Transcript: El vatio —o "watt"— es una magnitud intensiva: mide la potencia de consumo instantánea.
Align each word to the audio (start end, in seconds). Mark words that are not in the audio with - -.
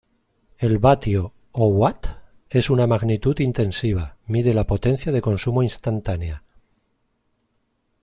El 0.67 0.79
vatio 0.79 1.35
—o 1.51 1.67
"watt"— 1.67 2.09
es 2.49 2.71
una 2.71 2.87
magnitud 2.87 3.37
intensiva: 3.39 4.17
mide 4.25 4.51
la 4.55 4.65
potencia 4.65 5.11
de 5.11 5.21
consumo 5.21 5.61
instantánea. 5.61 6.43